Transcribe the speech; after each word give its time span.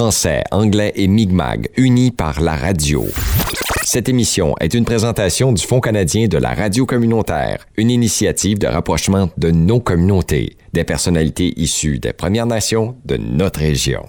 Français, 0.00 0.44
anglais 0.50 0.94
et 0.96 1.08
Mi'kmaq, 1.08 1.72
unis 1.76 2.10
par 2.10 2.40
la 2.40 2.56
radio. 2.56 3.04
Cette 3.84 4.08
émission 4.08 4.54
est 4.58 4.72
une 4.72 4.86
présentation 4.86 5.52
du 5.52 5.62
Fonds 5.62 5.80
canadien 5.80 6.26
de 6.26 6.38
la 6.38 6.54
radio 6.54 6.86
communautaire, 6.86 7.66
une 7.76 7.90
initiative 7.90 8.58
de 8.58 8.66
rapprochement 8.66 9.28
de 9.36 9.50
nos 9.50 9.78
communautés, 9.78 10.56
des 10.72 10.84
personnalités 10.84 11.52
issues 11.60 11.98
des 11.98 12.14
Premières 12.14 12.46
Nations 12.46 12.96
de 13.04 13.18
notre 13.18 13.60
région. 13.60 14.06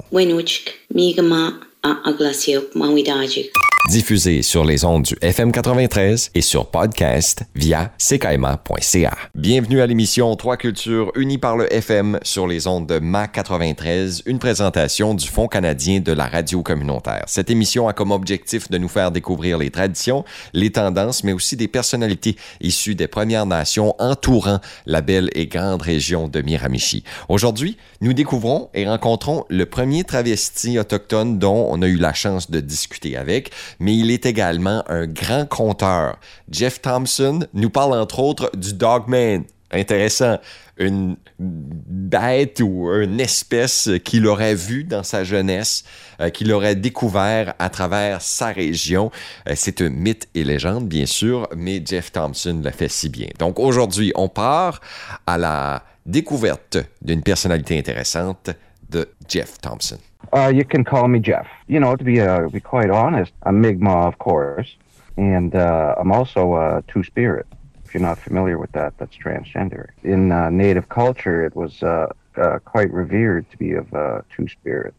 Diffusé 3.89 4.43
sur 4.43 4.63
les 4.63 4.85
ondes 4.85 5.03
du 5.03 5.15
FM 5.21 5.51
93 5.51 6.31
et 6.35 6.41
sur 6.41 6.69
podcast 6.69 7.43
via 7.55 7.91
ckaima.ca. 7.97 9.17
Bienvenue 9.33 9.81
à 9.81 9.87
l'émission 9.87 10.35
Trois 10.35 10.55
cultures 10.55 11.11
unies 11.15 11.39
par 11.39 11.57
le 11.57 11.71
FM 11.73 12.19
sur 12.21 12.45
les 12.45 12.67
ondes 12.67 12.85
de 12.85 12.99
MA 12.99 13.27
93, 13.27 14.21
une 14.27 14.37
présentation 14.37 15.15
du 15.15 15.27
Fonds 15.27 15.47
canadien 15.47 15.99
de 15.99 16.11
la 16.11 16.27
radio 16.27 16.61
communautaire. 16.61 17.23
Cette 17.25 17.49
émission 17.49 17.87
a 17.87 17.93
comme 17.93 18.11
objectif 18.11 18.69
de 18.69 18.77
nous 18.77 18.87
faire 18.87 19.11
découvrir 19.11 19.57
les 19.57 19.71
traditions, 19.71 20.25
les 20.53 20.71
tendances, 20.71 21.23
mais 21.23 21.33
aussi 21.33 21.57
des 21.57 21.67
personnalités 21.67 22.37
issues 22.61 22.95
des 22.95 23.07
Premières 23.07 23.47
Nations 23.47 23.95
entourant 23.97 24.59
la 24.85 25.01
belle 25.01 25.31
et 25.33 25.47
grande 25.47 25.81
région 25.81 26.27
de 26.27 26.41
Miramichi. 26.41 27.03
Aujourd'hui, 27.29 27.77
nous 27.99 28.13
découvrons 28.13 28.69
et 28.75 28.87
rencontrons 28.87 29.43
le 29.49 29.65
premier 29.65 30.03
travesti 30.03 30.77
autochtone 30.77 31.39
dont 31.39 31.67
on 31.71 31.81
a 31.81 31.87
eu 31.87 31.97
la 31.97 32.13
chance 32.13 32.51
de 32.51 32.59
discuter 32.59 33.17
avec 33.17 33.51
mais 33.79 33.95
il 33.95 34.11
est 34.11 34.25
également 34.25 34.83
un 34.87 35.07
grand 35.07 35.47
conteur. 35.47 36.19
Jeff 36.49 36.81
Thompson 36.81 37.45
nous 37.53 37.69
parle 37.69 37.93
entre 37.93 38.19
autres 38.19 38.51
du 38.55 38.73
Dogman. 38.73 39.43
Intéressant. 39.71 40.37
Une 40.77 41.15
bête 41.37 42.59
ou 42.59 42.91
une 42.91 43.19
espèce 43.19 43.89
qu'il 44.03 44.25
aurait 44.25 44.55
vue 44.55 44.83
dans 44.83 45.03
sa 45.03 45.23
jeunesse, 45.23 45.83
euh, 46.19 46.29
qu'il 46.29 46.51
aurait 46.51 46.75
découvert 46.75 47.53
à 47.59 47.69
travers 47.69 48.21
sa 48.21 48.47
région. 48.47 49.11
Euh, 49.47 49.53
c'est 49.55 49.81
un 49.81 49.89
mythe 49.89 50.27
et 50.33 50.43
légende, 50.43 50.87
bien 50.87 51.05
sûr, 51.05 51.47
mais 51.55 51.81
Jeff 51.85 52.11
Thompson 52.11 52.61
le 52.63 52.71
fait 52.71 52.89
si 52.89 53.09
bien. 53.09 53.27
Donc 53.37 53.59
aujourd'hui, 53.59 54.11
on 54.15 54.27
part 54.27 54.81
à 55.27 55.37
la 55.37 55.83
découverte 56.05 56.77
d'une 57.01 57.21
personnalité 57.21 57.77
intéressante 57.77 58.49
de 58.91 59.07
Jeff 59.27 59.57
Thompson. 59.59 59.99
Uh, 60.33 60.51
you 60.53 60.63
can 60.63 60.83
call 60.83 61.07
me 61.07 61.19
Jeff. 61.19 61.47
You 61.67 61.79
know, 61.79 61.95
to 61.95 62.03
be 62.03 62.21
uh, 62.21 62.47
be 62.49 62.59
quite 62.59 62.89
honest, 62.89 63.31
I'm 63.43 63.59
Mi'kmaq, 63.59 64.07
of 64.07 64.17
course, 64.19 64.75
and 65.17 65.55
uh, 65.55 65.95
I'm 65.97 66.11
also 66.11 66.55
a 66.55 66.83
Two 66.87 67.03
Spirit. 67.03 67.47
If 67.83 67.93
you're 67.93 68.01
not 68.01 68.19
familiar 68.19 68.57
with 68.57 68.71
that, 68.71 68.97
that's 68.97 69.17
transgender. 69.17 69.89
In 70.03 70.31
uh, 70.31 70.49
Native 70.49 70.87
culture, 70.87 71.43
it 71.43 71.55
was 71.55 71.83
uh, 71.83 72.07
uh, 72.37 72.59
quite 72.59 72.91
revered 72.93 73.49
to 73.51 73.57
be 73.57 73.73
of 73.73 73.89
Two 74.35 74.47
Spirit. 74.47 74.93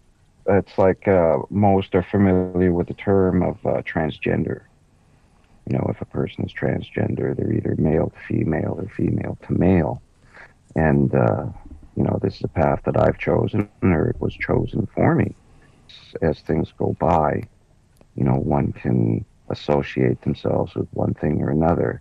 It's 0.47 0.77
like 0.77 1.07
most 1.51 1.95
are 1.95 2.03
familiar 2.03 2.73
with 2.73 2.89
the 2.89 2.95
term 2.95 3.43
of 3.43 3.63
transgender. 3.85 4.63
You 5.71 5.79
know, 5.79 5.87
if 5.89 6.01
a 6.01 6.05
person 6.05 6.45
is 6.45 6.53
transgender, 6.53 7.37
they're 7.37 7.53
either 7.53 7.77
male 7.79 8.11
to 8.11 8.27
female 8.27 8.75
or 8.79 8.89
female 8.89 9.39
to 9.47 9.53
male, 9.53 10.03
and 10.75 11.11
you 11.97 12.03
know, 12.03 12.19
this 12.23 12.37
is 12.37 12.45
a 12.45 12.49
path 12.49 12.81
that 12.85 12.97
I've 12.97 13.19
chosen 13.19 13.69
or 13.83 14.09
it 14.09 14.21
was 14.21 14.35
chosen 14.35 14.89
for 14.95 15.15
me. 15.15 15.35
As 16.23 16.41
things 16.41 16.73
go 16.79 16.97
by, 16.99 17.43
you 18.15 18.25
know, 18.25 18.37
one 18.37 18.73
can 18.73 19.25
associate 19.51 20.21
themselves 20.23 20.75
with 20.75 20.89
one 20.93 21.15
thing 21.15 21.43
or 21.43 21.51
another, 21.51 22.01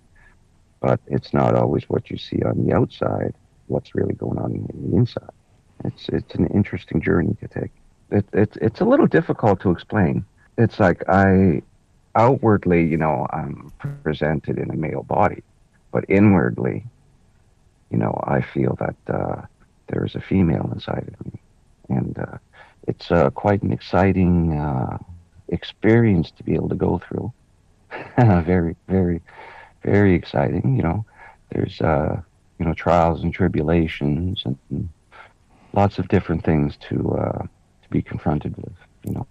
but 0.79 0.99
it's 1.07 1.33
not 1.33 1.55
always 1.55 1.83
what 1.89 2.09
you 2.09 2.17
see 2.17 2.41
on 2.43 2.65
the 2.65 2.73
outside, 2.73 3.33
what's 3.67 3.93
really 3.95 4.15
going 4.15 4.37
on 4.37 4.51
in 4.51 4.91
the 4.91 4.97
inside. 4.97 5.29
It's, 5.83 6.09
it's 6.09 6.35
an 6.35 6.47
interesting 6.47 7.01
journey 7.01 7.35
to 7.41 7.47
take. 7.47 7.71
It, 8.11 8.25
it, 8.33 8.57
it's 8.61 8.81
a 8.81 8.85
little 8.85 9.07
difficult 9.07 9.61
to 9.61 9.71
explain. 9.71 10.25
It's 10.57 10.79
like 10.79 11.07
I, 11.09 11.61
outwardly, 12.15 12.85
you 12.85 12.97
know, 12.97 13.25
I'm 13.31 13.71
presented 14.03 14.57
in 14.57 14.69
a 14.69 14.75
male 14.75 15.03
body, 15.03 15.43
but 15.91 16.05
inwardly, 16.09 16.85
you 17.89 17.97
know, 17.97 18.21
I 18.25 18.41
feel 18.41 18.77
that 18.79 19.13
uh, 19.13 19.41
there 19.91 20.05
is 20.05 20.15
a 20.15 20.21
female 20.21 20.69
inside 20.73 21.13
of 21.19 21.25
me. 21.25 21.39
And 21.89 22.17
uh, 22.17 22.37
it's 22.87 23.11
uh, 23.11 23.29
quite 23.31 23.61
an 23.61 23.71
exciting 23.71 24.57
uh, 24.57 24.97
experience 25.49 26.31
to 26.31 26.43
be 26.43 26.55
able 26.55 26.69
to 26.69 26.75
go 26.75 27.01
through. 27.07 27.31
very, 28.17 28.75
very, 28.87 29.21
very 29.83 30.15
exciting. 30.15 30.75
You 30.75 30.83
know, 30.83 31.05
there's, 31.51 31.79
uh, 31.81 32.21
you 32.57 32.65
know, 32.65 32.73
trials 32.73 33.21
and 33.21 33.33
tribulations 33.33 34.41
and, 34.45 34.57
and 34.69 34.89
lots 35.73 35.99
of 35.99 36.07
different 36.07 36.45
things 36.45 36.77
to, 36.89 37.11
uh, 37.11 37.41
to 37.41 37.89
be 37.89 38.01
confronted 38.01 38.55
with, 38.57 38.73
you 39.03 39.13
know. 39.13 39.27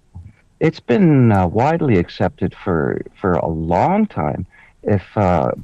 It's 0.61 0.81
been 0.81 1.33
uh, 1.33 1.47
widely 1.47 1.97
accepted 1.97 2.55
for, 2.55 3.01
for 3.19 3.33
a 3.33 3.49
long 3.49 4.07
time. 4.07 4.47
If 4.83 5.03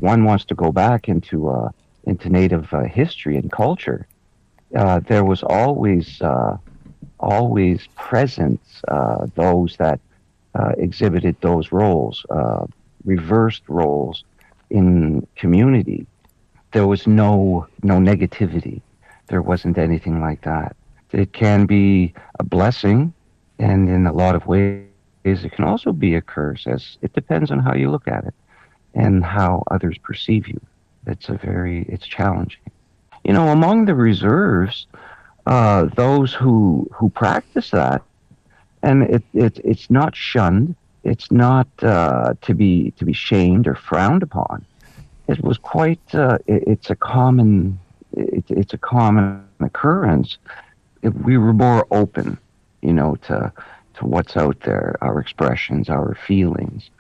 one 0.01 0.25
wants 0.25 0.47
to 0.47 0.55
go 0.55 0.73
back 0.73 1.07
into, 1.07 1.71
into 2.05 2.31
Native 2.31 2.71
history 2.91 3.37
and 3.37 3.53
culture, 3.53 4.07
uh, 4.77 5.01
there 5.01 5.25
was 5.25 5.43
always 5.43 6.21
uh, 6.21 6.57
always 7.21 7.89
present 7.97 8.61
uh, 8.89 9.27
those 9.35 9.77
that 9.79 10.01
uh, 10.55 10.73
exhibited 10.79 11.37
those 11.41 11.73
roles, 11.73 12.25
uh, 12.31 12.67
reversed 13.05 13.63
roles 13.69 14.25
in 14.71 15.27
community. 15.37 16.07
There 16.73 16.87
was 16.87 17.07
no 17.07 17.67
no 17.83 17.97
negativity. 17.99 18.81
There 19.29 19.43
wasn't 19.43 19.79
anything 19.79 20.21
like 20.21 20.43
that. 20.43 20.77
It 21.13 21.33
can 21.33 21.67
be 21.67 22.13
a 22.39 22.45
blessing, 22.45 23.13
and 23.59 23.89
in 23.89 24.07
a 24.07 24.13
lot 24.13 24.35
of 24.35 24.47
ways, 24.47 24.85
it 25.25 25.53
can 25.53 25.65
also 25.65 25.93
be 25.93 26.15
a 26.15 26.23
curse. 26.23 26.67
As 26.67 26.99
it 27.03 27.13
depends 27.15 27.51
on 27.51 27.61
how 27.61 27.75
you 27.75 27.91
look 27.91 28.09
at 28.09 28.25
it 28.25 28.35
and 28.95 29.25
how 29.25 29.63
others 29.71 29.99
perceive 29.99 30.49
you. 30.49 30.61
It's 31.07 31.29
a 31.29 31.35
very 31.35 31.87
it's 31.89 32.07
challenging 32.07 32.61
you 33.27 33.33
know, 33.33 33.49
among 33.49 33.87
the 33.87 33.95
reserves, 33.95 34.87
uh, 35.47 35.87
those 35.97 36.33
who 36.33 36.89
who 36.95 37.11
practice 37.11 37.71
that, 37.71 38.03
and 38.83 39.03
it, 39.03 39.25
it 39.35 39.59
it's 39.65 39.91
not 39.91 40.15
shunned. 40.15 40.77
It's 41.03 41.33
not 41.33 41.67
uh, 41.83 42.35
to 42.43 42.55
be 42.55 42.93
to 42.99 43.05
be 43.05 43.13
shamed 43.13 43.67
or 43.67 43.75
frowned 43.75 44.23
upon. 44.23 44.65
It 45.27 45.43
was 45.43 45.59
quite. 45.59 46.15
Uh, 46.15 46.39
it, 46.47 46.63
it's 46.69 46.91
a 46.91 46.95
common. 46.95 47.81
It, 48.13 48.45
it's 48.49 48.75
a 48.75 48.79
common 48.79 49.45
occurrence. 49.59 50.39
If 51.03 51.13
we 51.15 51.37
were 51.37 51.53
more 51.53 51.85
open, 51.91 52.39
you 52.81 52.93
know, 52.93 53.17
to 53.27 53.53
to 53.95 54.07
what's 54.07 54.37
out 54.37 54.61
there, 54.61 54.97
our 55.01 55.19
expressions, 55.19 55.89
our 55.89 56.17
feelings. 56.27 56.91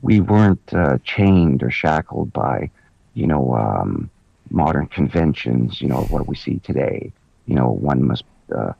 We 0.00 0.20
weren't 0.20 0.72
uh, 0.72 0.98
chained 1.04 1.62
or 1.62 1.70
shackled 1.70 2.32
by, 2.32 2.70
you 3.14 3.26
know, 3.26 3.54
um, 3.54 4.10
modern 4.52 4.86
conventions, 4.86 5.80
you 5.80 5.88
know, 5.88 6.02
what 6.02 6.28
we 6.28 6.36
see 6.36 6.58
today. 6.58 7.12
You 7.46 7.54
know, 7.54 7.70
one 7.70 8.06
must 8.06 8.24
uh, 8.54 8.72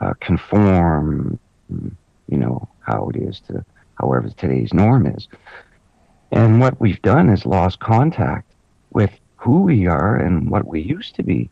uh, 0.00 0.14
conform, 0.20 1.38
you 1.68 2.36
know, 2.36 2.68
how 2.80 3.10
it 3.10 3.16
is 3.16 3.40
to 3.48 3.64
however 4.00 4.30
today's 4.30 4.72
norm 4.72 5.06
is. 5.06 5.28
And 6.32 6.60
what 6.60 6.80
we've 6.80 7.02
done 7.02 7.28
is 7.28 7.44
lost 7.44 7.80
contact 7.80 8.50
with 8.92 9.10
who 9.36 9.62
we 9.62 9.86
are 9.86 10.16
and 10.16 10.50
what 10.50 10.66
we 10.66 10.80
used 10.80 11.14
to 11.16 11.22
be. 11.22 11.50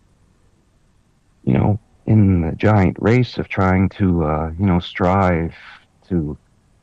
You 1.45 1.55
know, 1.55 1.81
in 2.07 2.41
the 2.43 2.53
giant 2.53 2.97
race 3.01 3.39
of 3.39 3.49
trying 3.49 3.89
to, 3.91 4.25
uh, 4.25 4.53
you 4.59 4.67
know, 4.67 4.81
strive 4.81 5.55
to 6.09 6.37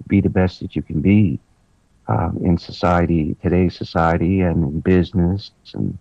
be 0.08 0.22
the 0.22 0.30
best 0.30 0.60
that 0.60 0.76
you 0.76 0.82
can 0.82 1.02
be 1.02 1.40
um, 2.08 2.40
in 2.44 2.58
society, 2.58 3.36
today's 3.42 3.76
society, 3.76 4.42
and 4.42 4.64
in 4.64 4.80
business 4.82 5.52
and 5.74 5.98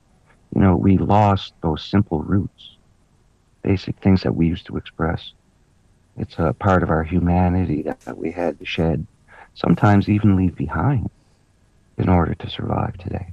you 0.55 0.61
know, 0.61 0.77
we 0.77 0.99
lost 0.99 1.53
those 1.63 1.85
simple 1.85 2.21
roots, 2.23 2.77
basic 3.63 3.99
things 3.99 4.23
that 4.23 4.37
we 4.37 4.47
used 4.47 4.67
to 4.67 4.77
express. 4.77 5.33
It's 6.17 6.39
a 6.39 6.53
part 6.53 6.83
of 6.85 6.91
our 6.91 7.03
humanity 7.03 7.83
that 7.83 8.17
we 8.17 8.31
had 8.31 8.59
to 8.61 8.65
shed, 8.65 9.07
sometimes 9.55 10.09
even 10.09 10.37
leave 10.37 10.55
behind, 10.55 11.11
in 11.99 12.09
order 12.09 12.35
to 12.35 12.51
survive 12.51 12.97
today. 12.99 13.33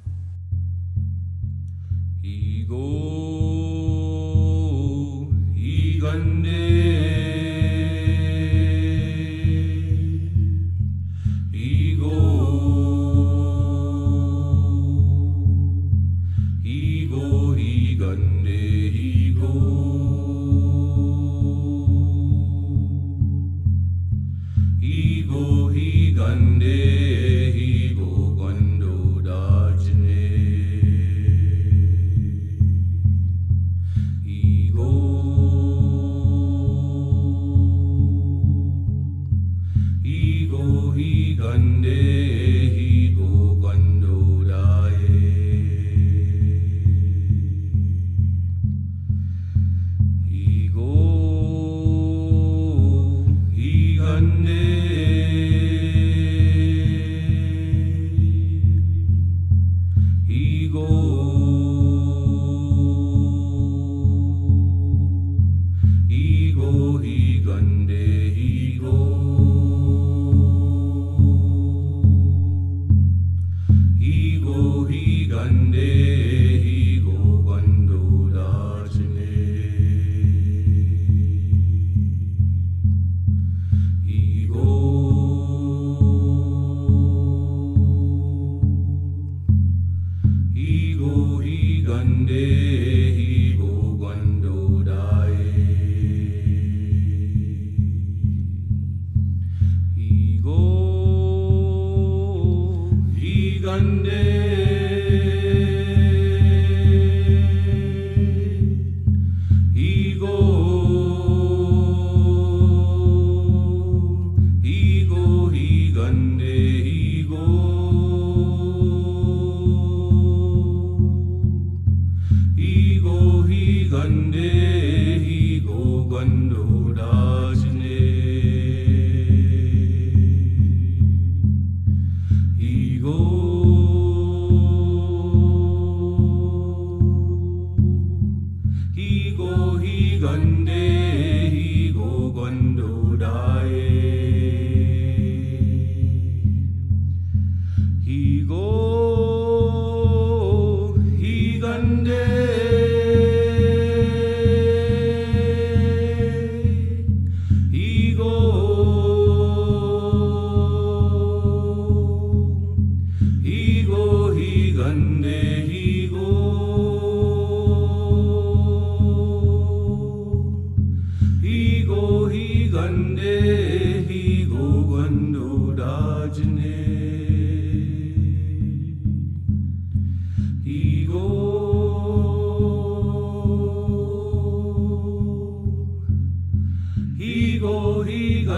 On 2.74 3.51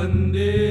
vous 0.08 0.63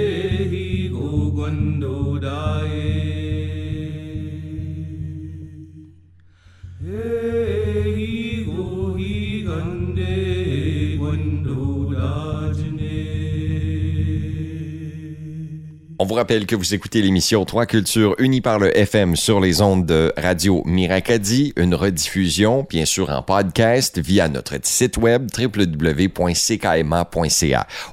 rappelle 16.22 16.46
que 16.46 16.54
vous 16.54 16.72
écoutez 16.72 17.02
l'émission 17.02 17.44
Trois 17.44 17.66
Cultures 17.66 18.14
unies 18.18 18.40
par 18.40 18.60
le 18.60 18.78
FM 18.78 19.16
sur 19.16 19.40
les 19.40 19.60
ondes 19.60 19.86
de 19.86 20.12
Radio 20.16 20.62
Miracadi, 20.66 21.52
une 21.56 21.74
rediffusion, 21.74 22.64
bien 22.70 22.84
sûr, 22.84 23.10
en 23.10 23.22
podcast 23.22 23.98
via 23.98 24.28
notre 24.28 24.54
site 24.62 24.98
web 24.98 25.26
www.ckma.ca. 25.36 26.06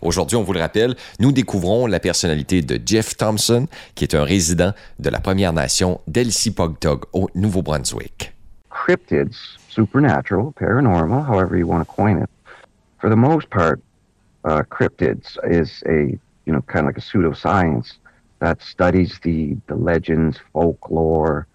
Aujourd'hui, 0.03 0.37
on 0.37 0.43
vous 0.43 0.53
le 0.53 0.59
rappelle, 0.59 0.95
nous 1.19 1.31
découvrons 1.31 1.87
la 1.87 1.99
personnalité 1.99 2.61
de 2.61 2.79
Jeff 2.85 3.17
Thompson, 3.17 3.65
qui 3.95 4.03
est 4.03 4.13
un 4.13 4.25
résident 4.25 4.73
de 4.99 5.09
la 5.09 5.21
Première 5.21 5.51
Nation 5.51 5.99
d'Elsipogtog 6.05 7.05
au 7.13 7.31
Nouveau-Brunswick. 7.33 8.35
Cryptids, 8.69 9.57
supernatural, 9.69 10.51
paranormal, 10.55 11.25
however 11.27 11.57
you 11.57 11.65
want 11.67 11.79
to 11.79 11.85
coin 11.91 12.21
it. 12.21 12.29
For 13.01 13.09
the 13.09 13.17
most 13.17 13.49
part, 13.49 13.79
uh, 14.45 14.61
cryptids 14.69 15.35
is 15.49 15.81
a 15.87 16.15
kind 16.67 16.87
of 16.87 16.95
a 16.95 17.01
pseudoscience 17.01 17.97
that 18.39 18.61
studies 18.61 19.19
the, 19.23 19.57
the 19.67 19.75
legends, 19.75 20.39
folklore, 20.53 21.47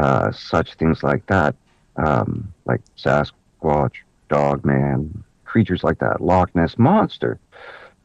uh, 0.00 0.30
such 0.32 0.74
things 0.74 1.02
like 1.02 1.26
that, 1.26 1.54
um, 1.96 2.52
like 2.66 2.82
Sasquatch, 2.96 3.94
Dogman, 4.28 5.24
creatures 5.44 5.82
like 5.82 5.98
that, 6.00 6.20
Loch 6.20 6.54
Ness 6.54 6.76
Monster. 6.78 7.38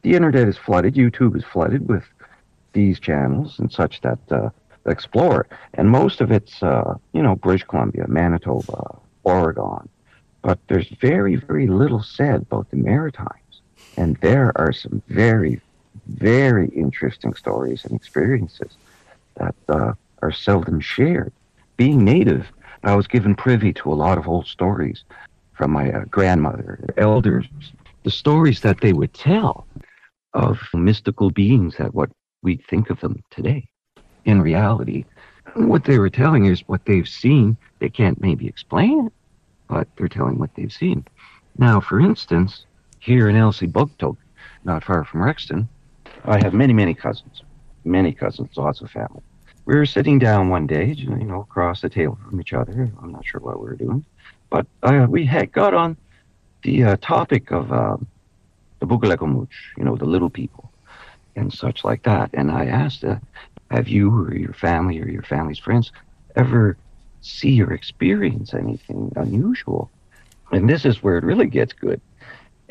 The 0.02 0.14
internet 0.14 0.48
is 0.48 0.56
flooded, 0.56 0.94
YouTube 0.94 1.36
is 1.36 1.44
flooded 1.44 1.88
with 1.88 2.04
these 2.72 2.98
channels 2.98 3.58
and 3.58 3.70
such 3.70 4.00
that 4.00 4.18
uh, 4.30 4.48
explore. 4.86 5.46
And 5.74 5.90
most 5.90 6.20
of 6.20 6.32
it's, 6.32 6.62
uh, 6.62 6.94
you 7.12 7.22
know, 7.22 7.36
British 7.36 7.64
Columbia, 7.64 8.06
Manitoba, 8.08 8.98
Oregon. 9.24 9.88
But 10.40 10.58
there's 10.68 10.88
very, 11.00 11.36
very 11.36 11.66
little 11.66 12.02
said 12.02 12.42
about 12.42 12.70
the 12.70 12.76
Maritimes. 12.76 13.60
And 13.96 14.16
there 14.16 14.52
are 14.56 14.72
some 14.72 15.02
very, 15.08 15.60
very 16.14 16.68
interesting 16.68 17.34
stories 17.34 17.84
and 17.84 17.94
experiences 17.94 18.76
that 19.36 19.54
uh, 19.68 19.92
are 20.20 20.32
seldom 20.32 20.80
shared. 20.80 21.32
Being 21.76 22.04
native, 22.04 22.46
I 22.84 22.94
was 22.94 23.06
given 23.06 23.34
privy 23.34 23.72
to 23.74 23.92
a 23.92 23.94
lot 23.94 24.18
of 24.18 24.28
old 24.28 24.46
stories 24.46 25.04
from 25.54 25.72
my 25.72 25.92
uh, 25.92 26.04
grandmother, 26.10 26.84
elders, 26.96 27.46
the 28.02 28.10
stories 28.10 28.60
that 28.60 28.80
they 28.80 28.92
would 28.92 29.14
tell 29.14 29.66
of 30.34 30.58
mystical 30.74 31.30
beings 31.30 31.76
that 31.76 31.94
what 31.94 32.10
we 32.42 32.56
think 32.56 32.90
of 32.90 33.00
them 33.00 33.22
today. 33.30 33.68
In 34.24 34.40
reality, 34.40 35.04
what 35.54 35.84
they 35.84 35.98
were 35.98 36.10
telling 36.10 36.46
is 36.46 36.66
what 36.66 36.84
they've 36.84 37.08
seen. 37.08 37.56
They 37.78 37.88
can't 37.88 38.20
maybe 38.20 38.46
explain 38.46 39.06
it, 39.06 39.12
but 39.68 39.88
they're 39.96 40.08
telling 40.08 40.38
what 40.38 40.54
they've 40.54 40.72
seen. 40.72 41.04
Now, 41.58 41.80
for 41.80 42.00
instance, 42.00 42.64
here 42.98 43.28
in 43.28 43.36
Elsipogtog, 43.36 44.16
not 44.64 44.84
far 44.84 45.04
from 45.04 45.20
Rexton, 45.20 45.68
I 46.24 46.38
have 46.42 46.54
many, 46.54 46.72
many 46.72 46.94
cousins, 46.94 47.42
many 47.84 48.12
cousins, 48.12 48.56
lots 48.56 48.80
of 48.80 48.90
family. 48.90 49.22
We 49.64 49.74
were 49.74 49.86
sitting 49.86 50.18
down 50.18 50.48
one 50.48 50.66
day, 50.66 50.92
you 50.92 51.08
know, 51.10 51.40
across 51.40 51.80
the 51.80 51.88
table 51.88 52.18
from 52.28 52.40
each 52.40 52.52
other. 52.52 52.90
I'm 53.02 53.12
not 53.12 53.24
sure 53.24 53.40
what 53.40 53.60
we 53.60 53.66
were 53.66 53.76
doing, 53.76 54.04
but 54.50 54.66
uh, 54.82 55.06
we 55.08 55.24
had 55.24 55.52
got 55.52 55.74
on 55.74 55.96
the 56.62 56.84
uh, 56.84 56.96
topic 57.00 57.50
of 57.50 57.72
uh, 57.72 57.96
the 58.80 58.86
Bugalekomooch, 58.86 59.48
you 59.76 59.84
know, 59.84 59.96
the 59.96 60.04
little 60.04 60.30
people 60.30 60.70
and 61.36 61.52
such 61.52 61.84
like 61.84 62.02
that. 62.04 62.30
And 62.34 62.50
I 62.50 62.66
asked, 62.66 63.04
uh, 63.04 63.16
have 63.70 63.88
you 63.88 64.10
or 64.14 64.34
your 64.34 64.52
family 64.52 65.00
or 65.00 65.08
your 65.08 65.22
family's 65.22 65.58
friends 65.58 65.92
ever 66.36 66.76
see 67.20 67.62
or 67.62 67.72
experience 67.72 68.54
anything 68.54 69.12
unusual? 69.16 69.90
And 70.52 70.68
this 70.68 70.84
is 70.84 71.02
where 71.02 71.16
it 71.18 71.24
really 71.24 71.46
gets 71.46 71.72
good. 71.72 72.00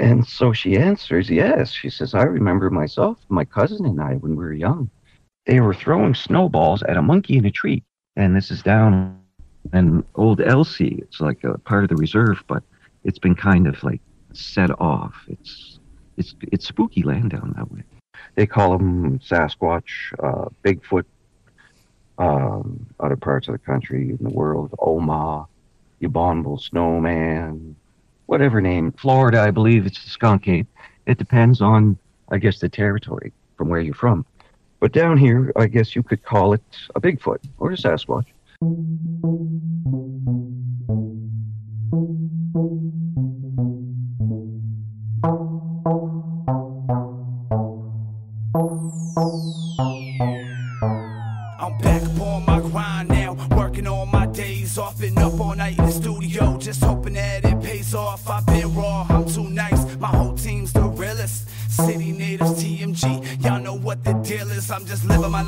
And 0.01 0.27
so 0.27 0.51
she 0.51 0.77
answers, 0.77 1.29
yes. 1.29 1.71
She 1.71 1.91
says, 1.91 2.15
I 2.15 2.23
remember 2.23 2.71
myself, 2.71 3.19
my 3.29 3.45
cousin 3.45 3.85
and 3.85 4.01
I, 4.01 4.15
when 4.15 4.31
we 4.31 4.43
were 4.43 4.51
young, 4.51 4.89
they 5.45 5.59
were 5.59 5.75
throwing 5.75 6.15
snowballs 6.15 6.81
at 6.81 6.97
a 6.97 7.03
monkey 7.03 7.37
in 7.37 7.45
a 7.45 7.51
tree. 7.51 7.83
And 8.15 8.35
this 8.35 8.49
is 8.49 8.63
down 8.63 9.21
in 9.73 10.03
old 10.15 10.41
Elsie. 10.41 10.97
It's 11.03 11.21
like 11.21 11.43
a 11.43 11.55
part 11.59 11.83
of 11.83 11.89
the 11.89 11.97
reserve, 11.97 12.43
but 12.47 12.63
it's 13.03 13.19
been 13.19 13.35
kind 13.35 13.67
of 13.67 13.83
like 13.83 14.01
set 14.33 14.71
off. 14.81 15.13
It's 15.27 15.79
it's 16.17 16.33
it's 16.51 16.67
spooky 16.67 17.03
land 17.03 17.29
down 17.29 17.53
that 17.55 17.71
way. 17.71 17.83
They 18.33 18.47
call 18.47 18.75
them 18.75 19.19
Sasquatch, 19.19 20.13
uh, 20.17 20.49
Bigfoot, 20.63 21.05
um, 22.17 22.87
other 22.99 23.17
parts 23.17 23.47
of 23.47 23.53
the 23.53 23.59
country 23.59 24.09
in 24.09 24.17
the 24.19 24.33
world, 24.33 24.73
Oma, 24.79 25.45
Abominable 26.03 26.57
Snowman, 26.57 27.75
whatever 28.25 28.61
name. 28.61 28.91
Florida, 28.93 29.41
I 29.41 29.51
believe 29.51 29.85
it's 29.85 30.03
the 30.03 30.09
skunk 30.09 30.47
ape. 30.47 30.67
It 31.05 31.17
depends 31.17 31.61
on, 31.61 31.97
I 32.29 32.37
guess, 32.37 32.59
the 32.59 32.69
territory 32.69 33.33
from 33.57 33.69
where 33.69 33.81
you're 33.81 33.93
from. 33.93 34.25
But 34.79 34.93
down 34.93 35.17
here, 35.17 35.51
I 35.55 35.67
guess 35.67 35.95
you 35.95 36.03
could 36.03 36.23
call 36.23 36.53
it 36.53 36.63
a 36.95 37.01
Bigfoot 37.01 37.39
or 37.59 37.71
a 37.71 37.75
Sasquatch. 37.75 38.25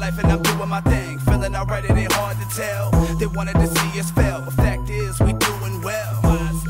Life 0.04 0.22
and 0.22 0.32
I'm 0.34 0.42
doing 0.42 0.70
my 0.70 0.82
thing. 0.82 1.18
Feeling 1.20 1.56
alright, 1.56 1.86
it 1.86 1.92
ain't 1.92 2.12
hard 2.12 2.38
to 2.38 2.48
tell. 2.62 2.92
They 3.20 3.28
wanted 3.28 3.54
to 3.54 3.68
see 3.68 4.00
us 4.02 4.12
fail, 4.12 4.42
but 4.44 4.54
fact 4.54 4.90
is, 4.90 5.18
we 5.22 5.32
doing 5.34 5.82
well. 5.82 6.14
Why's? 6.24 6.62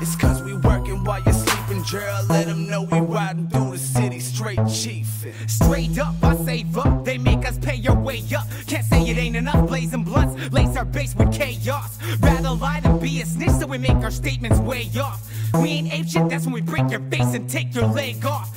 It's 0.00 0.14
cause 0.14 0.40
we 0.42 0.54
working 0.54 1.02
while 1.02 1.20
you're 1.24 1.34
sleeping, 1.34 1.82
girl. 1.90 2.24
Let 2.28 2.46
them 2.46 2.68
know 2.70 2.82
we 2.82 3.00
riding 3.00 3.48
through 3.48 3.72
the 3.72 3.78
city 3.78 4.20
straight 4.20 4.60
chief. 4.68 5.08
Straight 5.48 5.98
up, 5.98 6.14
I 6.22 6.36
save 6.36 6.78
up. 6.78 7.04
They 7.04 7.18
make 7.18 7.44
us 7.48 7.58
pay 7.58 7.74
your 7.74 7.96
way 7.96 8.22
up. 8.36 8.46
Can't 8.68 8.84
say 8.84 9.02
it 9.10 9.18
ain't 9.18 9.34
enough. 9.34 9.66
Blazing 9.66 10.04
blunts, 10.04 10.34
lace 10.52 10.76
our 10.76 10.84
base 10.84 11.16
with 11.16 11.32
chaos. 11.32 11.98
Rather 12.20 12.50
lie 12.50 12.80
than 12.80 13.00
be 13.00 13.20
a 13.22 13.26
snitch, 13.26 13.56
so 13.58 13.66
we 13.66 13.78
make 13.78 14.00
our 14.06 14.12
statements 14.12 14.60
way 14.60 14.88
off. 15.02 15.28
We 15.54 15.68
ain't 15.78 15.92
ape 15.92 16.06
shit, 16.06 16.28
that's 16.28 16.44
when 16.44 16.54
we 16.54 16.60
break 16.60 16.90
your 16.90 17.00
face 17.10 17.34
and 17.34 17.50
take 17.50 17.74
your 17.74 17.86
leg 17.86 18.24
off. 18.24 18.47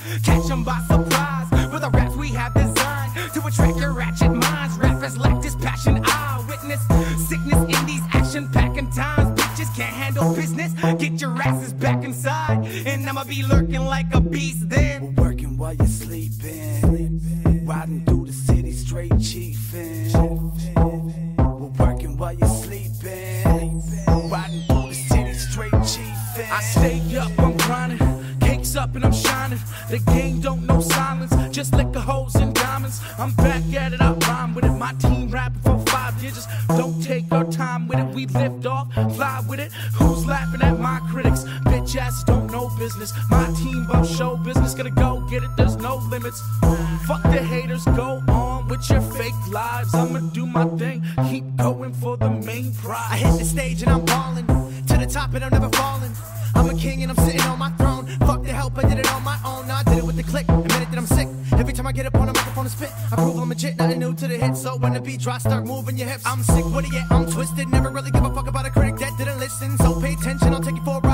And 12.52 13.08
I'ma 13.08 13.24
be 13.24 13.44
lurking 13.44 13.86
like 13.86 14.14
a 14.14 14.22
beast 14.22 14.70
then. 14.70 15.16
We're 15.16 15.24
working 15.24 15.58
while 15.58 15.74
you're 15.74 15.88
sleeping. 15.88 17.66
Riding 17.66 18.04
through 18.06 18.26
the 18.26 18.34
city 18.34 18.72
straight 18.74 19.12
chiefin'. 19.20 20.12
We're 21.38 21.86
working 21.86 22.18
while 22.18 22.34
you're 22.34 22.48
sleeping. 22.50 23.82
Riding 24.30 24.64
through 24.68 24.90
the 24.90 24.94
city 24.94 25.34
straight 25.34 25.72
chiefin'. 25.72 26.52
I 26.52 26.62
stay 26.62 27.18
up, 27.18 27.32
I'm 27.40 27.56
grinding. 27.58 28.40
Cakes 28.40 28.76
up 28.76 28.96
and 28.96 29.06
I'm 29.06 29.14
shining. 29.14 29.60
The 29.90 30.00
game 30.00 30.42
don't 30.42 30.66
know 30.66 30.82
silence, 30.82 31.34
just 31.56 31.74
liquor 31.74 32.00
holes 32.00 32.36
and 32.36 32.54
diamonds. 32.54 33.02
I'm 33.18 33.34
back 33.34 33.64
at 33.74 33.94
it, 33.94 34.02
I 34.02 34.14
rhyme 34.14 34.54
with 34.56 34.66
it. 34.66 34.72
My 34.72 34.94
team 34.94 35.30
rapping 35.30 35.62
for 35.62 35.80
five 35.92 36.20
digits. 36.20 36.48
Don't 36.68 37.02
take 37.02 37.32
our 37.32 37.46
time 37.46 37.88
with 37.88 38.00
it. 38.00 38.08
We 38.14 38.26
lift 38.28 38.66
off, 38.66 38.94
fly 39.16 39.42
with 39.48 39.60
it. 39.60 39.72
Who's 39.94 40.26
laughing 40.26 40.62
at 40.62 40.80
my 40.80 41.00
critics? 41.12 41.46
Don't 41.92 42.50
know 42.50 42.70
business. 42.80 43.12
My 43.30 43.52
team 43.62 43.86
bump 43.86 44.08
show 44.08 44.38
business. 44.38 44.74
Gonna 44.74 44.92
go 44.92 45.28
get 45.30 45.44
it, 45.44 45.50
there's 45.58 45.76
no 45.76 45.98
limits. 45.98 46.42
Fuck 47.06 47.22
the 47.24 47.44
haters, 47.44 47.84
go 47.84 48.24
on 48.30 48.70
with 48.70 48.90
your 48.90 49.02
fake 49.02 49.34
lives. 49.50 49.94
I'ma 49.94 50.20
do 50.32 50.46
my 50.46 50.66
thing, 50.78 51.04
keep 51.30 51.44
going 51.58 51.92
for 51.92 52.16
the 52.16 52.30
main 52.30 52.74
prize. 52.76 53.12
I 53.12 53.18
hit 53.18 53.40
the 53.40 53.44
stage 53.44 53.82
and 53.82 53.92
I'm 53.92 54.06
balling 54.06 54.48
to 54.48 54.98
the 54.98 55.06
top 55.06 55.34
and 55.34 55.44
I'm 55.44 55.52
never 55.52 55.68
falling. 55.70 56.14
I'm 56.56 56.70
a 56.70 56.76
king 56.76 57.04
and 57.04 57.12
I'm 57.12 57.26
sitting 57.26 57.42
on 57.42 57.60
my 57.60 57.72
throne. 57.72 58.06
Fuck 58.22 58.44
the 58.44 58.54
help, 58.54 58.78
I 58.78 58.88
did 58.88 59.00
it 59.00 59.12
on 59.12 59.24
my 59.24 59.38
own. 59.46 59.70
I 59.70 59.84
did 59.84 59.98
it 59.98 60.06
with 60.06 60.16
the 60.16 60.24
click, 60.24 60.48
admitted 60.48 60.92
that 60.92 60.98
I'm 60.98 61.06
sick. 61.06 61.28
Every 61.60 61.74
time 61.74 61.88
I 61.88 61.92
get 61.92 62.06
up 62.06 62.16
on 62.16 62.30
a 62.30 62.34
microphone 62.34 62.68
and 62.68 62.72
spit, 62.72 62.92
I 63.12 63.16
prove 63.16 63.38
I'm 63.38 63.50
legit, 63.50 63.78
nothing 63.78 64.00
new 64.00 64.14
to 64.14 64.28
the 64.30 64.38
hit. 64.38 64.56
So 64.56 64.78
when 64.78 64.94
the 64.94 65.02
beat 65.02 65.20
drops, 65.20 65.44
start 65.44 65.66
moving 65.66 65.98
your 65.98 66.08
hips. 66.08 66.26
I'm 66.26 66.42
sick 66.44 66.64
with 66.74 66.86
it, 66.86 66.94
yeah, 66.94 67.06
I'm 67.12 67.30
twisted. 67.30 67.68
Never 67.68 67.90
really 67.90 68.12
give 68.12 68.24
a 68.24 68.34
fuck 68.34 68.48
about 68.48 68.66
a 68.66 68.70
critic 68.70 68.96
that 69.00 69.18
didn't 69.18 69.40
listen. 69.40 69.78
So 69.80 70.00
pay 70.00 70.14
attention, 70.14 70.54
I'll 70.54 70.62
take 70.62 70.76
you 70.76 70.84
for 70.84 70.98
a 70.98 71.02
ride. 71.02 71.11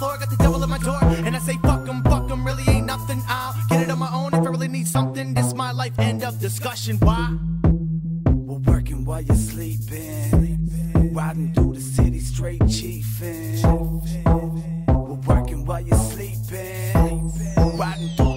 Floor, 0.00 0.16
got 0.16 0.30
the 0.30 0.36
devil 0.36 0.62
at 0.62 0.68
my 0.68 0.78
door. 0.78 0.98
And 1.26 1.36
I 1.36 1.40
say, 1.40 1.56
fuck 1.62 1.86
'em, 1.88 2.02
fuck 2.02 2.30
'em, 2.30 2.40
really 2.48 2.64
ain't 2.74 2.86
nothing. 2.86 3.20
I'll 3.28 3.54
get 3.68 3.82
it 3.82 3.90
on 3.90 3.98
my 3.98 4.12
own 4.20 4.30
if 4.38 4.42
I 4.48 4.50
really 4.56 4.72
need 4.76 4.88
something. 4.88 5.34
This 5.34 5.52
my 5.54 5.72
life, 5.72 5.94
end 5.98 6.24
of 6.24 6.40
discussion. 6.40 6.96
Why? 7.08 7.36
We're 8.48 8.64
working 8.72 9.04
while 9.04 9.20
you're 9.20 9.44
sleeping. 9.52 11.12
Riding 11.12 11.52
through 11.54 11.74
the 11.74 11.84
city 11.96 12.20
straight 12.20 12.64
chiefin'. 12.76 13.62
We're 15.08 15.24
working 15.32 15.60
while 15.66 15.84
you're 15.88 16.04
sleeping. 16.12 17.32
Riding 17.82 18.10
through 18.16 18.29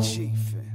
chiefin'. 0.00 0.66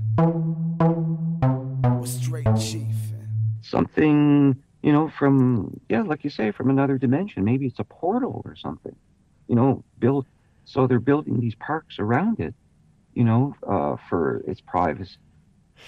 We're 1.99 2.05
straight 2.05 2.45
chiefin'. 2.45 3.27
something, 3.61 4.61
you 4.83 4.91
know, 4.93 5.09
from 5.09 5.79
yeah, 5.89 6.03
like 6.03 6.23
you 6.23 6.29
say, 6.29 6.51
from 6.51 6.69
another 6.69 6.97
dimension. 6.97 7.43
Maybe 7.43 7.65
it's 7.65 7.79
a 7.79 7.83
portal 7.83 8.41
or 8.45 8.55
something. 8.55 8.95
You 9.47 9.55
know, 9.55 9.83
built 9.99 10.27
so 10.65 10.87
they're 10.87 10.99
building 10.99 11.39
these 11.39 11.55
parks 11.55 11.99
around 11.99 12.39
it, 12.39 12.53
you 13.13 13.23
know, 13.23 13.55
uh, 13.67 13.97
for 14.09 14.43
its 14.47 14.61
privacy 14.61 15.17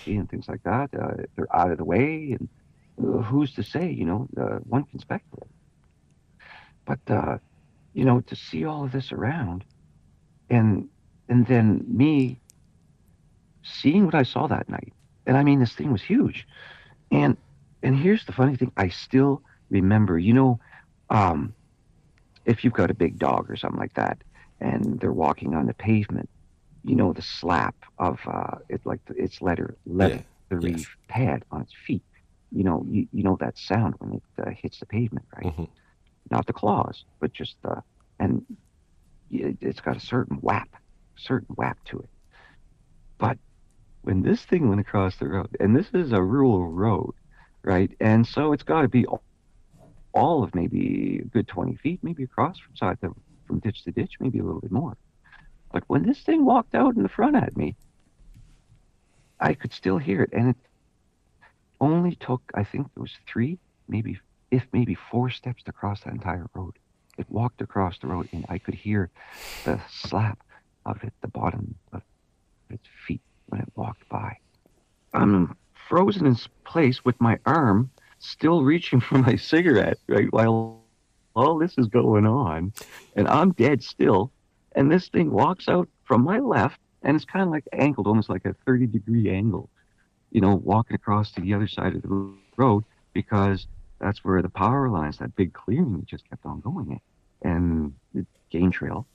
and 0.05 0.29
things 0.29 0.47
like 0.47 0.63
that. 0.63 0.89
Uh, 0.93 1.23
they're 1.35 1.55
out 1.55 1.71
of 1.71 1.77
the 1.77 1.85
way, 1.85 2.35
and 2.37 2.49
uh, 2.99 3.21
who's 3.21 3.53
to 3.55 3.63
say? 3.63 3.91
You 3.91 4.05
know, 4.05 4.27
uh, 4.39 4.59
one 4.63 4.83
can 4.83 4.99
speculate. 4.99 5.51
But 6.85 6.99
uh, 7.07 7.37
you 7.93 8.05
know, 8.05 8.21
to 8.21 8.35
see 8.35 8.65
all 8.65 8.83
of 8.83 8.91
this 8.91 9.11
around, 9.11 9.63
and 10.49 10.89
and 11.29 11.45
then 11.45 11.85
me 11.87 12.39
seeing 13.67 14.05
what 14.05 14.15
I 14.15 14.23
saw 14.23 14.47
that 14.47 14.69
night, 14.69 14.93
and 15.25 15.37
I 15.37 15.43
mean, 15.43 15.59
this 15.59 15.73
thing 15.75 15.91
was 15.91 16.03
huge, 16.03 16.45
and 17.11 17.37
and 17.83 17.95
here's 17.97 18.25
the 18.25 18.33
funny 18.33 18.55
thing. 18.55 18.71
I 18.77 18.89
still 18.89 19.41
remember 19.69 20.17
you 20.17 20.33
know 20.33 20.59
um, 21.09 21.53
if 22.45 22.63
you've 22.63 22.73
got 22.73 22.91
a 22.91 22.95
big 22.95 23.17
dog 23.17 23.49
or 23.49 23.55
something 23.55 23.79
like 23.79 23.93
that 23.95 24.21
and 24.59 24.99
they're 24.99 25.13
walking 25.13 25.55
on 25.55 25.65
the 25.67 25.73
pavement 25.73 26.29
you 26.83 26.95
know 26.95 27.13
the 27.13 27.21
slap 27.21 27.75
of 27.99 28.19
uh, 28.27 28.57
it 28.69 28.81
like 28.85 29.01
the, 29.07 29.15
its 29.15 29.41
letter 29.41 29.77
leather 29.85 30.19
yes. 30.19 30.25
pad 30.49 30.99
on 31.07 31.17
its 31.21 31.37
feet. 31.45 31.61
You 32.17 32.63
know 32.63 32.63
you, 32.63 32.73
you 32.85 32.91
know 32.91 33.09
that 33.11 33.31
sound 33.31 33.73
when 33.73 33.91
it 33.95 34.13
uh, 34.25 34.33
hits 34.41 34.63
the 34.63 34.69
pavement 34.71 35.09
right? 35.35 35.45
Mhm. 35.45 35.67
not 36.31 36.45
the 36.45 36.53
claws 36.53 37.03
but 37.19 37.33
just 37.33 37.55
the 37.63 37.81
and 38.19 38.43
y- 39.29 39.55
it's 39.61 39.81
got 39.81 39.97
a 39.97 39.99
certain 39.99 40.37
whap 40.37 40.69
certain 41.17 41.55
whap 41.55 41.77
to 41.85 41.99
it 41.99 42.09
when 44.07 44.21
this 44.23 44.41
thing 44.45 44.69
went 44.69 44.81
across 44.81 45.17
the 45.17 45.27
road 45.27 45.55
and 45.59 45.75
this 45.75 45.89
is 45.93 46.11
a 46.11 46.21
rural 46.21 46.67
road 46.67 47.13
right? 47.67 47.91
And 47.99 48.25
so 48.25 48.53
it's 48.53 48.63
got 48.63 48.83
to 48.83 48.87
be 48.87 49.05
all, 49.05 49.21
all 50.13 50.41
of 50.41 50.55
maybe 50.55 51.19
a 51.21 51.27
good 51.27 51.49
20 51.49 51.75
feet, 51.75 51.99
maybe 52.01 52.23
across 52.23 52.57
from 52.57 52.75
side 52.77 52.97
to, 53.01 53.13
from 53.45 53.59
ditch 53.59 53.83
to 53.83 53.91
ditch, 53.91 54.13
maybe 54.21 54.39
a 54.39 54.43
little 54.43 54.61
bit 54.61 54.71
more. 54.71 54.95
But 55.73 55.83
when 55.87 56.03
this 56.03 56.21
thing 56.21 56.45
walked 56.45 56.75
out 56.75 56.95
in 56.95 57.03
the 57.03 57.09
front 57.09 57.35
at 57.35 57.57
me, 57.57 57.75
I 59.39 59.53
could 59.53 59.73
still 59.73 59.97
hear 59.97 60.23
it, 60.23 60.29
and 60.31 60.49
it 60.49 60.55
only 61.79 62.15
took 62.15 62.41
I 62.55 62.63
think 62.63 62.87
it 62.95 62.99
was 62.99 63.11
three, 63.27 63.59
maybe 63.87 64.19
if 64.49 64.65
maybe 64.71 64.95
four 64.95 65.29
steps 65.29 65.61
to 65.63 65.73
cross 65.73 66.01
that 66.01 66.13
entire 66.13 66.47
road. 66.55 66.79
It 67.17 67.29
walked 67.29 67.61
across 67.61 67.99
the 67.99 68.07
road, 68.07 68.29
and 68.31 68.45
I 68.47 68.59
could 68.59 68.75
hear 68.75 69.11
the 69.65 69.79
slap 69.91 70.39
of 70.85 71.03
it, 71.03 71.13
the 71.21 71.27
bottom 71.27 71.75
of 71.91 72.01
its 72.69 72.87
feet 73.05 73.21
when 73.47 73.61
it 73.61 73.71
walked 73.75 74.07
by. 74.09 74.37
I'm 75.13 75.55
frozen 75.87 76.25
in 76.25 76.37
place 76.63 77.03
with 77.05 77.19
my 77.19 77.39
arm 77.45 77.89
still 78.19 78.63
reaching 78.63 78.99
for 79.07 79.17
my 79.17 79.35
cigarette, 79.35 79.97
right, 80.07 80.31
while 80.31 80.81
all 81.35 81.57
this 81.57 81.77
is 81.77 81.87
going 81.87 82.25
on, 82.25 82.73
and 83.15 83.27
I'm 83.27 83.51
dead 83.51 83.83
still. 83.83 84.31
And 84.75 84.91
this 84.91 85.07
thing 85.07 85.31
walks 85.31 85.67
out 85.67 85.87
from 86.03 86.23
my 86.23 86.39
left, 86.39 86.79
and 87.03 87.15
it's 87.15 87.25
kind 87.25 87.43
of 87.43 87.49
like 87.49 87.63
angled, 87.73 88.07
almost 88.07 88.29
like 88.29 88.45
a 88.45 88.55
30 88.65 88.87
degree 88.87 89.29
angle, 89.29 89.69
you 90.31 90.41
know, 90.41 90.55
walking 90.55 90.95
across 90.95 91.31
to 91.31 91.41
the 91.41 91.53
other 91.53 91.67
side 91.67 91.95
of 91.95 92.01
the 92.01 92.33
road 92.57 92.83
because 93.13 93.67
that's 93.99 94.23
where 94.23 94.41
the 94.41 94.49
power 94.49 94.89
lines, 94.89 95.17
that 95.17 95.35
big 95.35 95.53
clearing, 95.53 96.05
just 96.05 96.29
kept 96.29 96.45
on 96.45 96.59
going 96.61 96.99
in. 97.43 97.49
and 97.49 98.25
game 98.49 98.71
trail, 98.71 99.05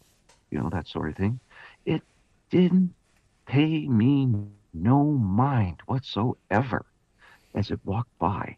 you 0.50 0.58
know, 0.58 0.68
that 0.70 0.86
sort 0.86 1.10
of 1.10 1.16
thing. 1.16 1.40
It 1.86 2.02
didn't 2.50 2.94
pay 3.52 3.86
me 3.86 4.26
no 4.72 5.04
mind 5.04 5.76
whatsoever 5.84 6.86
as 7.54 7.70
it 7.70 7.78
walked 7.84 8.18
by. 8.18 8.56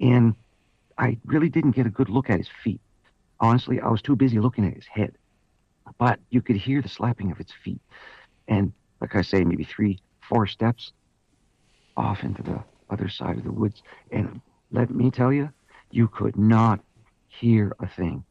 And 0.00 0.34
I 0.98 1.16
really 1.24 1.48
didn't 1.48 1.76
get 1.76 1.86
a 1.86 1.90
good 1.90 2.08
look 2.08 2.28
at 2.28 2.38
his 2.38 2.48
feet. 2.64 2.80
Honestly, 3.38 3.80
I 3.80 3.88
was 3.88 4.02
too 4.02 4.16
busy 4.16 4.40
looking 4.40 4.66
at 4.66 4.74
his 4.74 4.86
head. 4.86 5.12
But 5.96 6.18
you 6.30 6.42
could 6.42 6.56
hear 6.56 6.82
the 6.82 6.88
slapping 6.88 7.30
of 7.30 7.38
its 7.38 7.52
feet. 7.64 7.80
And 8.48 8.72
like 9.00 9.14
I 9.14 9.22
say, 9.22 9.44
maybe 9.44 9.62
three, 9.62 10.00
four 10.28 10.48
steps 10.48 10.90
off 11.96 12.24
into 12.24 12.42
the 12.42 12.64
other 12.90 13.08
side 13.08 13.38
of 13.38 13.44
the 13.44 13.52
woods. 13.52 13.80
And 14.10 14.40
let 14.72 14.90
me 14.90 15.12
tell 15.12 15.32
you, 15.32 15.50
you 15.92 16.08
could 16.08 16.36
not 16.36 16.80
hear 17.28 17.76
a 17.78 17.86
thing, 17.86 18.24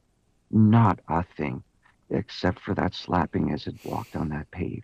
not 0.51 0.99
a 1.07 1.23
thing, 1.37 1.63
except 2.09 2.59
for 2.59 2.75
that 2.75 2.95
slapping 2.95 3.53
as 3.53 3.65
it 3.65 3.75
walked 3.85 4.17
on 4.17 4.27
that 4.29 4.51
pave. 4.51 4.83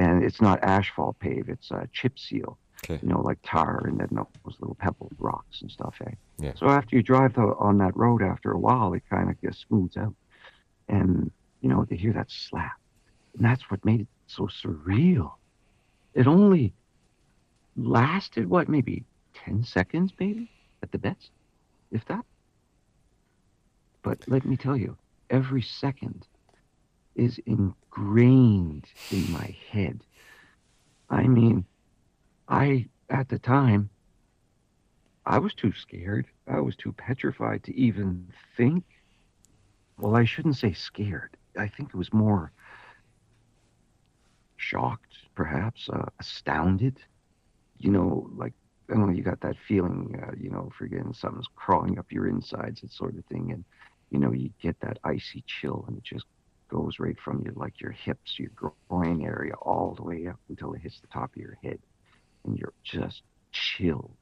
And 0.00 0.24
it's 0.24 0.40
not 0.40 0.62
asphalt 0.62 1.18
pave, 1.18 1.50
it's 1.50 1.70
a 1.70 1.86
chip 1.92 2.18
seal, 2.18 2.56
Okay. 2.84 2.98
you 3.02 3.08
know, 3.10 3.20
like 3.20 3.38
tar 3.44 3.84
and 3.86 4.00
then 4.00 4.08
those 4.12 4.56
little 4.60 4.76
pebble 4.76 5.10
rocks 5.18 5.60
and 5.60 5.70
stuff, 5.70 5.96
eh? 6.06 6.12
Yeah. 6.38 6.54
So 6.56 6.68
after 6.68 6.96
you 6.96 7.02
drive 7.02 7.34
the, 7.34 7.42
on 7.58 7.76
that 7.78 7.94
road 7.94 8.22
after 8.22 8.50
a 8.50 8.58
while, 8.58 8.94
it 8.94 9.02
kind 9.10 9.28
of 9.28 9.38
gets 9.42 9.58
smooths 9.58 9.98
out. 9.98 10.14
And, 10.88 11.30
you 11.60 11.68
know, 11.68 11.84
to 11.84 11.94
hear 11.94 12.14
that 12.14 12.30
slap. 12.30 12.78
And 13.36 13.44
that's 13.44 13.70
what 13.70 13.84
made 13.84 14.00
it 14.00 14.08
so 14.26 14.44
surreal. 14.46 15.32
It 16.14 16.26
only 16.26 16.72
lasted, 17.76 18.48
what, 18.48 18.70
maybe 18.70 19.04
10 19.34 19.64
seconds, 19.64 20.14
maybe, 20.18 20.50
at 20.82 20.92
the 20.92 20.98
best, 20.98 21.30
if 21.92 22.06
that. 22.06 22.24
But 24.02 24.18
let 24.26 24.46
me 24.46 24.56
tell 24.56 24.78
you, 24.78 24.96
every 25.28 25.60
second 25.62 26.26
is 27.14 27.38
ingrained 27.96 28.86
in 29.10 29.32
my 29.32 29.56
head. 29.70 30.00
I 31.08 31.26
mean, 31.26 31.64
I, 32.48 32.86
at 33.08 33.28
the 33.28 33.38
time, 33.38 33.90
I 35.26 35.38
was 35.38 35.54
too 35.54 35.72
scared. 35.72 36.26
I 36.46 36.60
was 36.60 36.76
too 36.76 36.92
petrified 36.92 37.64
to 37.64 37.76
even 37.76 38.28
think. 38.56 38.84
Well, 39.98 40.16
I 40.16 40.24
shouldn't 40.24 40.56
say 40.56 40.72
scared. 40.72 41.36
I 41.58 41.68
think 41.68 41.90
it 41.90 41.96
was 41.96 42.12
more 42.12 42.52
shocked, 44.56 45.14
perhaps, 45.34 45.88
uh, 45.92 46.06
astounded. 46.18 46.98
You 47.78 47.90
know, 47.90 48.30
like, 48.34 48.54
I 48.88 48.94
don't 48.94 49.06
know, 49.06 49.12
you 49.12 49.22
got 49.22 49.40
that 49.40 49.56
feeling, 49.68 50.20
uh, 50.26 50.32
you 50.38 50.50
know, 50.50 50.70
forgetting 50.76 51.12
something's 51.12 51.48
crawling 51.54 51.98
up 51.98 52.10
your 52.10 52.28
insides, 52.28 52.80
that 52.80 52.92
sort 52.92 53.16
of 53.16 53.24
thing. 53.26 53.52
And, 53.52 53.64
you 54.10 54.18
know, 54.18 54.32
you 54.32 54.50
get 54.60 54.80
that 54.80 54.98
icy 55.04 55.44
chill 55.46 55.84
and 55.86 55.96
it 55.96 56.04
just 56.04 56.26
goes 56.70 56.98
right 56.98 57.18
from 57.22 57.42
your, 57.42 57.52
like, 57.56 57.80
your 57.80 57.90
hips, 57.90 58.38
your 58.38 58.50
groin 58.54 59.22
area, 59.22 59.54
all 59.54 59.94
the 59.94 60.02
way 60.02 60.26
up 60.28 60.38
until 60.48 60.72
it 60.74 60.80
hits 60.80 61.00
the 61.00 61.08
top 61.08 61.30
of 61.34 61.42
your 61.42 61.58
head. 61.62 61.78
And 62.44 62.56
you're 62.56 62.72
just 62.84 63.22
chilled. 63.52 64.12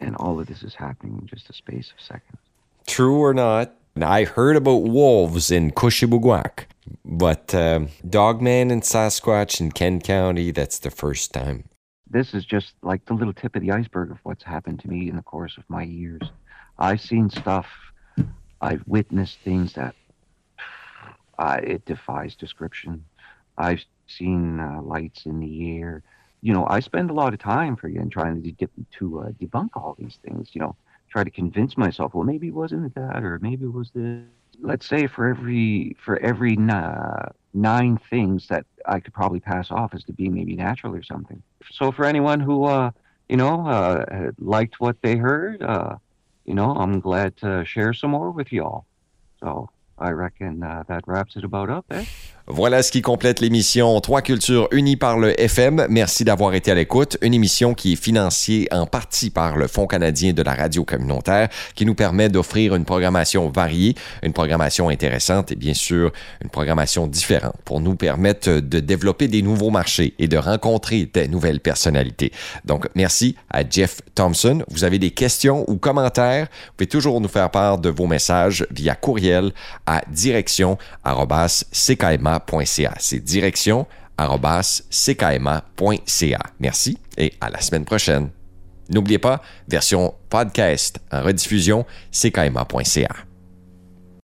And 0.00 0.16
all 0.16 0.40
of 0.40 0.46
this 0.46 0.62
is 0.62 0.74
happening 0.74 1.18
in 1.20 1.26
just 1.26 1.48
a 1.50 1.52
space 1.52 1.92
of 1.96 2.04
seconds. 2.04 2.38
True 2.86 3.18
or 3.18 3.34
not, 3.34 3.74
I 4.00 4.24
heard 4.24 4.56
about 4.56 4.82
wolves 4.82 5.50
in 5.50 5.70
Kouchibouguac, 5.70 6.64
but 7.04 7.54
um, 7.54 7.90
Dogman 8.08 8.70
and 8.70 8.82
Sasquatch 8.82 9.60
in 9.60 9.70
Kent 9.70 10.02
County, 10.02 10.50
that's 10.50 10.78
the 10.80 10.90
first 10.90 11.32
time. 11.32 11.64
this 12.10 12.34
is 12.34 12.44
just 12.44 12.74
like 12.82 13.04
the 13.06 13.14
little 13.14 13.32
tip 13.32 13.56
of 13.56 13.62
the 13.62 13.70
iceberg 13.70 14.10
of 14.10 14.18
what's 14.22 14.44
happened 14.44 14.80
to 14.80 14.88
me 14.88 15.08
in 15.08 15.16
the 15.16 15.22
course 15.22 15.56
of 15.56 15.64
my 15.68 15.82
years. 15.82 16.22
I've 16.78 17.00
seen 17.00 17.30
stuff, 17.30 17.66
I've 18.60 18.82
witnessed 18.86 19.38
things 19.44 19.72
that 19.74 19.94
uh, 21.38 21.60
it 21.62 21.84
defies 21.86 22.34
description. 22.36 23.04
I've 23.58 23.84
seen 24.06 24.60
uh, 24.60 24.80
lights 24.82 25.26
in 25.26 25.40
the 25.40 25.78
air. 25.78 26.02
You 26.40 26.52
know, 26.52 26.66
I 26.68 26.80
spend 26.80 27.10
a 27.10 27.14
lot 27.14 27.32
of 27.32 27.40
time 27.40 27.76
for 27.76 27.88
you 27.88 28.00
in 28.00 28.10
trying 28.10 28.42
to, 28.42 28.50
de- 28.52 28.68
to 28.98 29.20
uh, 29.20 29.28
debunk 29.40 29.70
all 29.74 29.94
these 29.98 30.18
things. 30.24 30.50
You 30.52 30.60
know, 30.60 30.76
try 31.10 31.24
to 31.24 31.30
convince 31.30 31.76
myself, 31.76 32.14
well, 32.14 32.24
maybe 32.24 32.48
it 32.48 32.54
wasn't 32.54 32.94
that, 32.94 33.22
or 33.22 33.38
maybe 33.40 33.64
it 33.64 33.72
was 33.72 33.90
this. 33.94 34.24
Let's 34.60 34.86
say 34.86 35.06
for 35.06 35.28
every 35.28 35.96
for 36.04 36.18
every 36.20 36.56
uh, 36.70 37.26
nine 37.54 37.98
things 38.10 38.46
that 38.48 38.64
I 38.86 39.00
could 39.00 39.12
probably 39.14 39.40
pass 39.40 39.70
off 39.70 39.94
as 39.94 40.04
to 40.04 40.12
being 40.12 40.34
maybe 40.34 40.54
natural 40.54 40.94
or 40.94 41.02
something. 41.02 41.42
So 41.70 41.90
for 41.90 42.04
anyone 42.04 42.40
who 42.40 42.64
uh, 42.64 42.90
you 43.28 43.36
know 43.36 43.66
uh, 43.66 44.30
liked 44.38 44.80
what 44.80 44.96
they 45.02 45.16
heard, 45.16 45.62
you 46.44 46.54
know, 46.54 46.74
I'm 46.74 47.00
glad 47.00 47.36
to 47.38 47.64
share 47.64 47.92
some 47.92 48.10
more 48.10 48.30
with 48.30 48.52
y'all. 48.52 48.84
So 49.40 49.68
I 49.98 50.10
reckon 50.10 50.62
uh, 50.62 50.84
that 50.88 51.06
wraps 51.06 51.36
it 51.36 51.44
about 51.44 51.70
up, 51.70 51.86
eh? 51.90 52.04
Voilà 52.48 52.82
ce 52.82 52.90
qui 52.90 53.02
complète 53.02 53.38
l'émission 53.38 54.00
Trois 54.00 54.20
cultures 54.20 54.66
unies 54.72 54.96
par 54.96 55.16
le 55.16 55.40
FM. 55.40 55.86
Merci 55.88 56.24
d'avoir 56.24 56.54
été 56.54 56.72
à 56.72 56.74
l'écoute. 56.74 57.16
Une 57.22 57.34
émission 57.34 57.72
qui 57.72 57.92
est 57.92 57.96
financée 57.96 58.66
en 58.72 58.84
partie 58.84 59.30
par 59.30 59.56
le 59.56 59.68
Fonds 59.68 59.86
canadien 59.86 60.32
de 60.32 60.42
la 60.42 60.52
radio 60.52 60.84
communautaire 60.84 61.48
qui 61.76 61.86
nous 61.86 61.94
permet 61.94 62.28
d'offrir 62.28 62.74
une 62.74 62.84
programmation 62.84 63.48
variée, 63.48 63.94
une 64.24 64.32
programmation 64.32 64.88
intéressante 64.88 65.52
et 65.52 65.56
bien 65.56 65.72
sûr 65.72 66.10
une 66.42 66.50
programmation 66.50 67.06
différente 67.06 67.54
pour 67.64 67.80
nous 67.80 67.94
permettre 67.94 68.58
de 68.58 68.80
développer 68.80 69.28
des 69.28 69.42
nouveaux 69.42 69.70
marchés 69.70 70.14
et 70.18 70.26
de 70.26 70.36
rencontrer 70.36 71.08
des 71.14 71.28
nouvelles 71.28 71.60
personnalités. 71.60 72.32
Donc 72.64 72.88
merci 72.96 73.36
à 73.50 73.62
Jeff 73.68 74.00
Thompson. 74.16 74.64
Vous 74.68 74.82
avez 74.82 74.98
des 74.98 75.12
questions 75.12 75.64
ou 75.68 75.76
commentaires, 75.76 76.48
vous 76.50 76.72
pouvez 76.76 76.88
toujours 76.88 77.20
nous 77.20 77.28
faire 77.28 77.50
part 77.50 77.78
de 77.78 77.88
vos 77.88 78.08
messages 78.08 78.66
via 78.72 78.96
courriel 78.96 79.52
à 79.86 80.02
C'est 82.98 83.20
direction 83.20 83.86
ckma.ca. 84.90 86.38
Merci 86.60 86.98
et 87.16 87.32
à 87.40 87.50
la 87.50 87.60
semaine 87.60 87.84
prochaine. 87.84 88.30
N'oubliez 88.90 89.18
pas, 89.18 89.42
version 89.68 90.14
podcast 90.28 90.98
en 91.10 91.22
rediffusion, 91.22 91.86
ckma.ca. 92.10 93.08